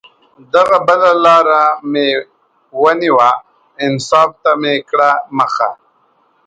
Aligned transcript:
دغه 0.53 0.77
بله 0.87 1.11
لار 1.23 1.45
مې 1.91 2.07
ونیوه، 2.81 3.29
انصاف 3.85 4.29
ته 4.43 4.51
مې 4.61 4.73
کړه 4.89 5.11
مخه 5.37 5.69